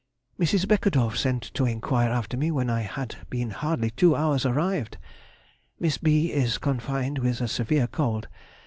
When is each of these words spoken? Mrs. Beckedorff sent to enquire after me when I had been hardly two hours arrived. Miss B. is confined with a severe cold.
Mrs. 0.39 0.67
Beckedorff 0.67 1.15
sent 1.15 1.43
to 1.53 1.65
enquire 1.67 2.09
after 2.09 2.35
me 2.35 2.49
when 2.49 2.71
I 2.71 2.81
had 2.81 3.17
been 3.29 3.51
hardly 3.51 3.91
two 3.91 4.15
hours 4.15 4.47
arrived. 4.47 4.97
Miss 5.79 5.99
B. 5.99 6.31
is 6.31 6.57
confined 6.57 7.19
with 7.19 7.39
a 7.39 7.47
severe 7.47 7.85
cold. 7.85 8.27